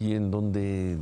[0.00, 0.96] y en donde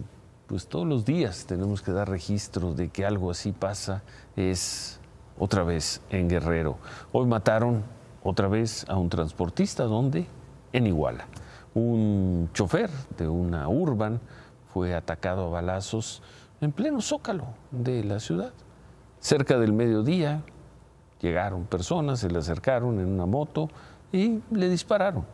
[0.47, 4.03] pues todos los días tenemos que dar registro de que algo así pasa,
[4.37, 5.01] es
[5.39, 6.79] otra vez en Guerrero.
[7.13, 7.83] Hoy mataron
[8.23, 10.27] otra vez a un transportista, ¿dónde?
[10.73, 11.27] En Iguala.
[11.75, 12.89] Un chofer
[13.19, 14.19] de una urban
[14.73, 16.23] fue atacado a balazos
[16.63, 18.53] en pleno zócalo de la ciudad.
[19.21, 20.43] Cerca del mediodía
[21.21, 23.69] llegaron personas, se le acercaron en una moto
[24.11, 25.27] y le dispararon.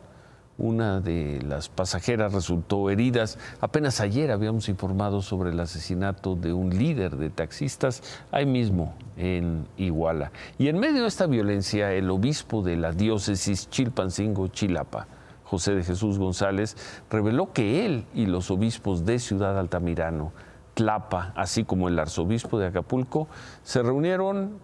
[0.57, 3.39] Una de las pasajeras resultó heridas.
[3.59, 9.67] Apenas ayer habíamos informado sobre el asesinato de un líder de taxistas ahí mismo en
[9.77, 10.31] Iguala.
[10.59, 15.07] Y en medio de esta violencia, el obispo de la diócesis Chilpancingo Chilapa,
[15.43, 16.77] José de Jesús González,
[17.09, 20.33] reveló que él y los obispos de Ciudad Altamirano,
[20.75, 23.27] Tlapa, así como el arzobispo de Acapulco,
[23.63, 24.59] se reunieron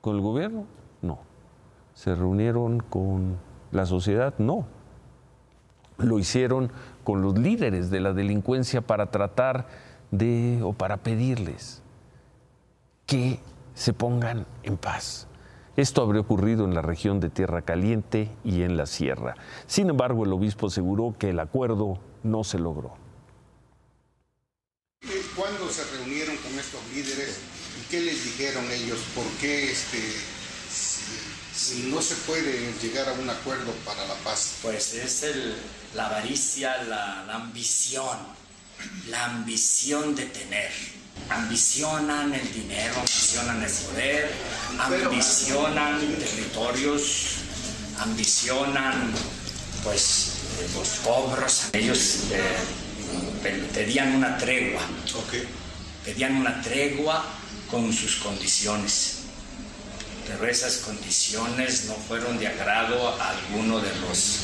[0.00, 0.64] con el gobierno,
[1.02, 1.18] no.
[1.92, 3.36] Se reunieron con
[3.70, 4.73] la sociedad, no
[5.98, 6.70] lo hicieron
[7.04, 9.66] con los líderes de la delincuencia para tratar
[10.10, 11.82] de o para pedirles
[13.06, 13.40] que
[13.74, 15.26] se pongan en paz.
[15.76, 19.34] Esto habría ocurrido en la región de Tierra Caliente y en la Sierra.
[19.66, 22.94] Sin embargo, el obispo aseguró que el acuerdo no se logró.
[25.34, 27.40] ¿Cuándo se reunieron con estos líderes
[27.80, 29.00] y qué les dijeron ellos?
[29.16, 29.98] ¿Por qué este,
[31.52, 34.53] si no se puede llegar a un acuerdo para la paz?
[34.64, 35.54] Pues es el,
[35.94, 38.16] la avaricia, la, ambición,
[39.10, 40.70] la ambición de tener.
[41.28, 44.32] Ambicionan el dinero, ambicionan el poder,
[44.78, 47.26] ambicionan territorios,
[47.98, 49.12] ambicionan
[49.82, 50.32] pues
[50.74, 51.64] los cobros.
[51.74, 54.80] Ellos eh, pedían una tregua,
[56.06, 57.22] pedían una tregua
[57.70, 59.23] con sus condiciones
[60.26, 64.40] pero esas condiciones no fueron de agrado a alguno de los,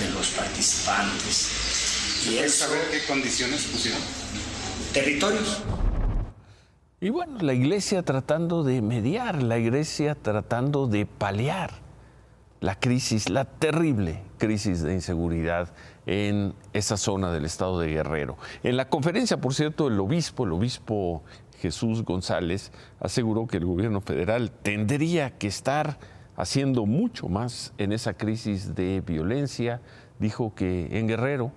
[0.00, 2.26] de los participantes.
[2.28, 4.00] ¿Y eso, saber qué condiciones pusieron?
[4.92, 5.62] Territorios.
[7.00, 11.70] Y bueno, la iglesia tratando de mediar, la iglesia tratando de paliar
[12.60, 15.72] la crisis, la terrible crisis de inseguridad
[16.06, 18.36] en esa zona del estado de Guerrero.
[18.62, 21.22] En la conferencia, por cierto, el obispo, el obispo
[21.60, 25.98] Jesús González, aseguró que el gobierno federal tendría que estar
[26.36, 29.80] haciendo mucho más en esa crisis de violencia.
[30.18, 31.52] Dijo que en Guerrero,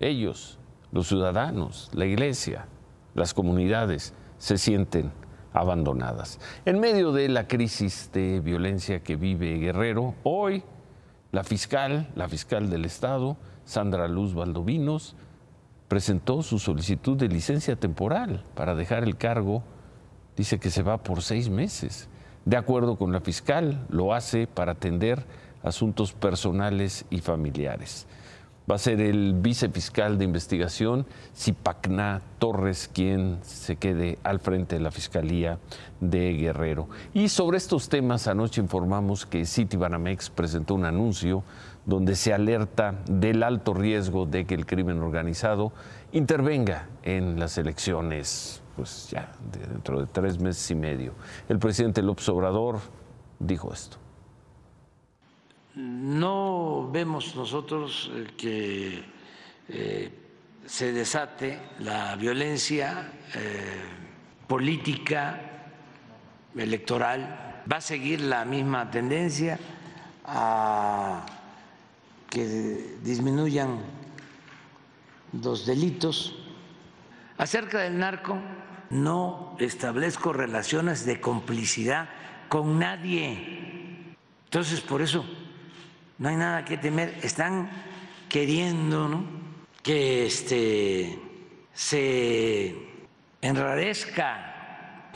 [0.00, 0.58] ellos,
[0.92, 2.66] los ciudadanos, la iglesia,
[3.14, 5.12] las comunidades, se sienten
[5.52, 6.40] abandonadas.
[6.64, 10.62] En medio de la crisis de violencia que vive Guerrero, hoy
[11.32, 15.16] la fiscal, la fiscal del Estado, Sandra Luz Valdovinos,
[15.92, 19.62] presentó su solicitud de licencia temporal para dejar el cargo.
[20.38, 22.08] Dice que se va por seis meses.
[22.46, 25.26] De acuerdo con la fiscal, lo hace para atender
[25.62, 28.06] asuntos personales y familiares.
[28.70, 31.04] Va a ser el vicefiscal de investigación,
[31.36, 35.58] Zipacna Torres, quien se quede al frente de la Fiscalía
[36.00, 36.88] de Guerrero.
[37.12, 41.42] Y sobre estos temas, anoche informamos que Citibanamex presentó un anuncio
[41.86, 45.72] donde se alerta del alto riesgo de que el crimen organizado
[46.12, 51.14] intervenga en las elecciones, pues ya dentro de tres meses y medio.
[51.48, 52.78] El presidente López Obrador
[53.40, 54.01] dijo esto.
[55.74, 59.04] No vemos nosotros eh, que
[59.68, 60.12] eh,
[60.66, 63.80] se desate la violencia eh,
[64.46, 65.40] política,
[66.54, 67.62] electoral.
[67.70, 69.58] Va a seguir la misma tendencia
[70.26, 71.24] a
[72.28, 73.80] que disminuyan
[75.32, 76.36] los delitos.
[77.38, 78.38] Acerca del narco,
[78.90, 82.10] no establezco relaciones de complicidad
[82.48, 84.16] con nadie.
[84.44, 85.24] Entonces, por eso,
[86.22, 87.18] no hay nada que temer.
[87.24, 87.68] Están
[88.28, 89.24] queriendo
[89.82, 91.18] que este,
[91.74, 92.76] se
[93.40, 95.10] enrarezca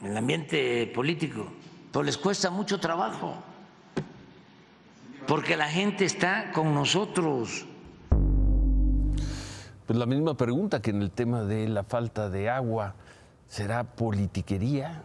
[0.00, 1.52] el ambiente político,
[1.90, 3.34] pero les cuesta mucho trabajo
[5.26, 7.66] porque la gente está con nosotros.
[9.86, 12.94] Pues la misma pregunta que en el tema de la falta de agua,
[13.48, 15.02] ¿será politiquería?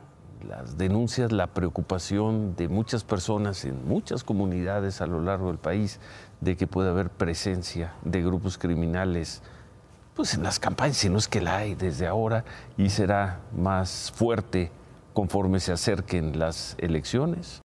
[0.48, 6.00] Las denuncias, la preocupación de muchas personas en muchas comunidades a lo largo del país
[6.40, 9.42] de que puede haber presencia de grupos criminales
[10.16, 12.44] pues en las campañas, si no es que la hay desde ahora
[12.78, 14.72] y será más fuerte
[15.14, 17.62] conforme se acerquen las elecciones.